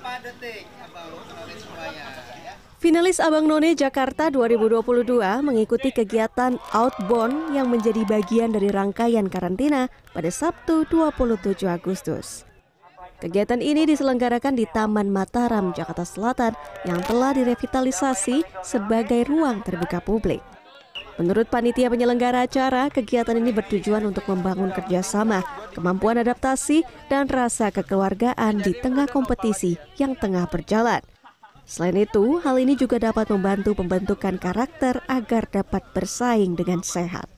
4 0.00 0.26
detik. 0.26 0.64
Abang 0.80 1.12
semuanya. 1.58 2.06
Ya. 2.40 2.52
Finalis 2.80 3.20
Abang 3.20 3.44
None 3.44 3.76
Jakarta 3.76 4.32
2022 4.32 5.20
mengikuti 5.44 5.92
kegiatan 5.92 6.56
outbound 6.72 7.52
yang 7.52 7.68
menjadi 7.68 8.08
bagian 8.08 8.56
dari 8.56 8.72
rangkaian 8.72 9.28
karantina 9.28 9.92
pada 10.16 10.32
Sabtu 10.32 10.88
27 10.88 11.68
Agustus. 11.68 12.48
Kegiatan 13.20 13.60
ini 13.60 13.84
diselenggarakan 13.84 14.56
di 14.56 14.64
Taman 14.64 15.12
Mataram, 15.12 15.76
Jakarta 15.76 16.08
Selatan 16.08 16.56
yang 16.88 17.04
telah 17.04 17.36
direvitalisasi 17.36 18.64
sebagai 18.64 19.28
ruang 19.28 19.60
terbuka 19.60 20.00
publik. 20.00 20.40
Menurut 21.20 21.52
panitia 21.52 21.92
penyelenggara 21.92 22.48
acara, 22.48 22.88
kegiatan 22.88 23.36
ini 23.36 23.52
bertujuan 23.52 24.08
untuk 24.08 24.24
membangun 24.24 24.72
kerjasama, 24.72 25.44
kemampuan 25.76 26.16
adaptasi, 26.16 26.80
dan 27.12 27.28
rasa 27.28 27.68
kekeluargaan 27.68 28.64
di 28.64 28.72
tengah 28.80 29.04
kompetisi 29.04 29.76
yang 30.00 30.16
tengah 30.16 30.48
berjalan. 30.48 31.04
Selain 31.68 32.00
itu, 32.00 32.40
hal 32.40 32.56
ini 32.56 32.72
juga 32.72 32.96
dapat 32.96 33.28
membantu 33.36 33.76
pembentukan 33.76 34.40
karakter 34.40 35.04
agar 35.12 35.44
dapat 35.52 35.84
bersaing 35.92 36.56
dengan 36.56 36.80
sehat. 36.80 37.28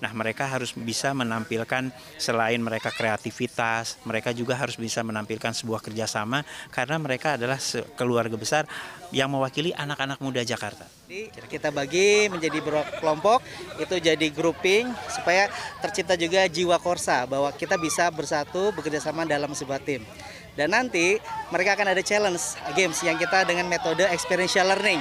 Nah, 0.00 0.16
mereka 0.16 0.48
harus 0.48 0.72
bisa 0.72 1.12
menampilkan 1.12 1.92
selain 2.16 2.56
mereka 2.56 2.88
kreativitas, 2.88 4.00
mereka 4.08 4.32
juga 4.32 4.56
harus 4.56 4.80
bisa 4.80 5.04
menampilkan 5.04 5.52
sebuah 5.52 5.84
kerjasama 5.84 6.40
karena 6.72 6.96
mereka 6.96 7.36
adalah 7.36 7.60
keluarga 8.00 8.32
besar 8.40 8.64
yang 9.12 9.28
mewakili 9.28 9.76
anak-anak 9.76 10.16
muda 10.24 10.40
Jakarta. 10.40 10.88
Kita 11.52 11.68
bagi 11.68 12.32
menjadi 12.32 12.64
kelompok, 12.96 13.44
itu 13.76 14.00
jadi 14.00 14.26
grouping 14.32 14.88
supaya 15.12 15.52
tercipta 15.84 16.16
juga 16.16 16.48
jiwa 16.48 16.80
korsa 16.80 17.28
bahwa 17.28 17.52
kita 17.52 17.76
bisa 17.76 18.08
bersatu 18.08 18.72
bekerja 18.72 19.04
sama 19.04 19.28
dalam 19.28 19.52
sebuah 19.52 19.84
tim. 19.84 20.00
Dan 20.56 20.72
nanti 20.72 21.20
mereka 21.52 21.76
akan 21.76 21.92
ada 21.92 22.02
challenge 22.02 22.56
games 22.72 22.98
yang 23.04 23.20
kita 23.20 23.44
dengan 23.44 23.68
metode 23.68 24.02
experiential 24.08 24.64
learning. 24.64 24.98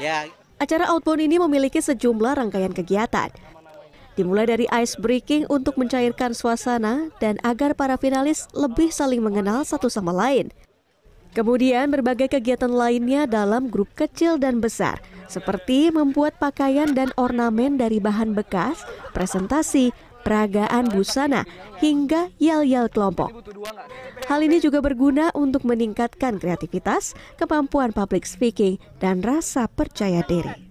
Ya. 0.00 0.26
Acara 0.56 0.88
Outbound 0.92 1.24
ini 1.24 1.36
memiliki 1.36 1.80
sejumlah 1.80 2.36
rangkaian 2.36 2.72
kegiatan. 2.72 3.32
Dimulai 4.18 4.46
dari 4.50 4.66
ice 4.70 4.98
breaking 4.98 5.46
untuk 5.46 5.78
mencairkan 5.78 6.34
suasana 6.34 7.08
dan 7.22 7.38
agar 7.46 7.78
para 7.78 7.94
finalis 7.94 8.50
lebih 8.52 8.90
saling 8.90 9.22
mengenal 9.22 9.62
satu 9.62 9.86
sama 9.86 10.10
lain. 10.10 10.50
Kemudian 11.30 11.94
berbagai 11.94 12.26
kegiatan 12.26 12.70
lainnya 12.70 13.22
dalam 13.22 13.70
grup 13.70 13.86
kecil 13.94 14.34
dan 14.34 14.58
besar, 14.58 14.98
seperti 15.30 15.94
membuat 15.94 16.34
pakaian 16.42 16.90
dan 16.90 17.14
ornamen 17.14 17.78
dari 17.78 18.02
bahan 18.02 18.34
bekas, 18.34 18.82
presentasi, 19.14 19.94
peragaan 20.26 20.90
busana, 20.90 21.46
hingga 21.78 22.34
yel-yel 22.42 22.90
kelompok. 22.90 23.30
Hal 24.26 24.42
ini 24.42 24.58
juga 24.58 24.82
berguna 24.82 25.30
untuk 25.38 25.62
meningkatkan 25.62 26.42
kreativitas, 26.42 27.14
kemampuan 27.38 27.94
public 27.94 28.26
speaking, 28.26 28.82
dan 28.98 29.22
rasa 29.22 29.70
percaya 29.70 30.26
diri. 30.26 30.69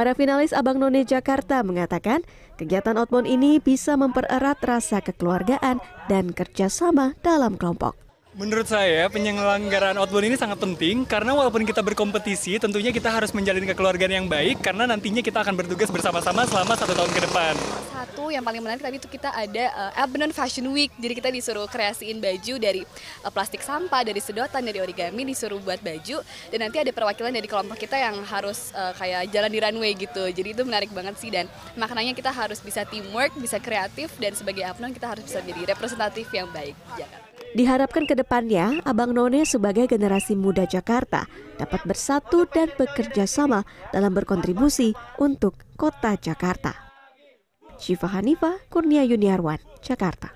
Para 0.00 0.16
finalis 0.16 0.56
Abang 0.56 0.80
None 0.80 1.04
Jakarta 1.04 1.60
mengatakan 1.60 2.24
kegiatan 2.56 2.96
outbound 2.96 3.28
ini 3.28 3.60
bisa 3.60 4.00
mempererat 4.00 4.56
rasa 4.64 5.04
kekeluargaan 5.04 5.76
dan 6.08 6.32
kerjasama 6.32 7.20
dalam 7.20 7.60
kelompok. 7.60 8.09
Menurut 8.30 8.62
saya 8.70 9.10
penyelenggaraan 9.10 9.98
outbound 9.98 10.30
ini 10.30 10.38
sangat 10.38 10.62
penting 10.62 11.02
karena 11.02 11.34
walaupun 11.34 11.66
kita 11.66 11.82
berkompetisi 11.82 12.62
tentunya 12.62 12.94
kita 12.94 13.10
harus 13.10 13.34
menjalin 13.34 13.66
kekeluargaan 13.66 14.22
yang 14.22 14.30
baik 14.30 14.62
karena 14.62 14.86
nantinya 14.86 15.18
kita 15.18 15.42
akan 15.42 15.58
bertugas 15.58 15.90
bersama-sama 15.90 16.46
selama 16.46 16.78
satu 16.78 16.94
tahun 16.94 17.10
ke 17.10 17.26
depan. 17.26 17.58
Satu 17.90 18.30
yang 18.30 18.46
paling 18.46 18.62
menarik 18.62 18.86
tadi 18.86 19.02
itu 19.02 19.10
kita 19.10 19.34
ada 19.34 19.74
uh, 19.74 20.02
Abnon 20.06 20.30
Fashion 20.30 20.70
Week. 20.70 20.94
Jadi 21.02 21.18
kita 21.18 21.26
disuruh 21.34 21.66
kreasiin 21.66 22.22
baju 22.22 22.54
dari 22.62 22.86
uh, 23.26 23.32
plastik 23.34 23.66
sampah, 23.66 24.06
dari 24.06 24.22
sedotan, 24.22 24.62
dari 24.62 24.78
origami 24.78 25.26
disuruh 25.26 25.58
buat 25.58 25.82
baju. 25.82 26.22
Dan 26.54 26.58
nanti 26.62 26.78
ada 26.78 26.94
perwakilan 26.94 27.34
dari 27.34 27.50
kelompok 27.50 27.82
kita 27.82 27.98
yang 27.98 28.14
harus 28.22 28.70
uh, 28.78 28.94
kayak 28.94 29.26
jalan 29.34 29.50
di 29.50 29.58
runway 29.58 29.90
gitu. 29.98 30.30
Jadi 30.30 30.54
itu 30.54 30.62
menarik 30.62 30.94
banget 30.94 31.18
sih. 31.18 31.34
Dan 31.34 31.50
maknanya 31.74 32.14
kita 32.14 32.30
harus 32.30 32.62
bisa 32.62 32.86
teamwork, 32.86 33.34
bisa 33.42 33.58
kreatif. 33.58 34.14
Dan 34.22 34.38
sebagai 34.38 34.62
Abnon 34.70 34.94
kita 34.94 35.18
harus 35.18 35.26
bisa 35.26 35.42
jadi 35.42 35.74
representatif 35.74 36.30
yang 36.30 36.46
baik. 36.54 36.78
Jakarta. 36.94 37.29
Diharapkan 37.50 38.06
ke 38.06 38.14
depannya, 38.14 38.78
Abang 38.86 39.10
None 39.10 39.42
sebagai 39.42 39.90
generasi 39.90 40.38
muda 40.38 40.70
Jakarta 40.70 41.26
dapat 41.58 41.82
bersatu 41.82 42.46
dan 42.46 42.70
bekerja 42.78 43.26
sama 43.26 43.66
dalam 43.90 44.14
berkontribusi 44.14 44.94
untuk 45.18 45.58
kota 45.74 46.14
Jakarta. 46.14 46.78
Syifa 47.74 48.06
Hanifah, 48.06 48.54
Kurnia 48.70 49.02
Yuniarwan, 49.02 49.58
Jakarta. 49.82 50.30